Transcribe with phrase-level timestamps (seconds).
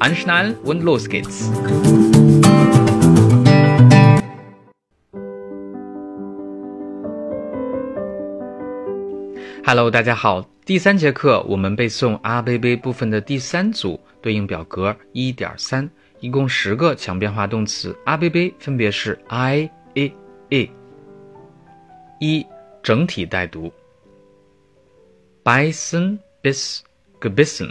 [0.00, 1.50] Anschnallen und los geht's!
[9.62, 10.42] Hello，大家好。
[10.64, 15.86] 第三节课我们背诵阿贝贝部分的第三组对应表格一点三，
[16.20, 17.94] 一共十个强变化动词。
[18.06, 20.10] 阿贝贝分别是 i e
[20.48, 20.70] e。
[22.20, 22.46] 一
[22.82, 23.70] 整体带读
[25.44, 26.78] bisen bis
[27.20, 27.70] gebissen。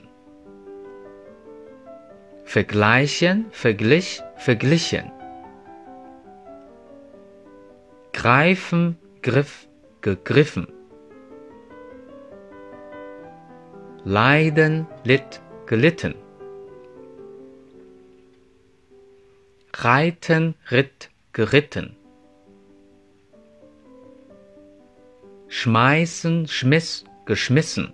[2.49, 5.11] Vergleichen, verglich, verglichen.
[8.11, 9.67] Greifen, Griff,
[10.01, 10.67] gegriffen.
[14.03, 16.15] Leiden, litt, gelitten.
[19.75, 21.95] Reiten, ritt, geritten.
[25.49, 27.93] Schmeißen, schmiss, geschmissen.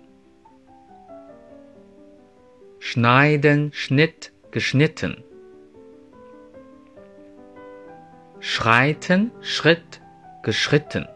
[2.78, 5.22] Schneiden, schnitt, geschnitten.
[8.40, 10.00] Schreiten, Schritt,
[10.42, 11.06] geschritten.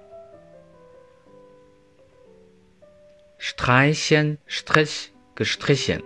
[3.39, 6.03] Streichen, Strich, gestrichen.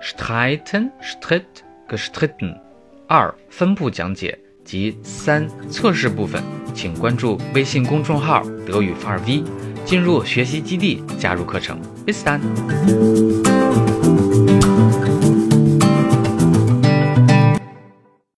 [0.00, 2.60] Streiten, Stritt, gestritten。
[3.08, 6.42] 二、分部讲解及三、测试部分，
[6.74, 9.44] 请关注微信公众号“德语范儿 V”，
[9.86, 11.80] 进入学习基地，加入课程。
[12.06, 13.95] It's done.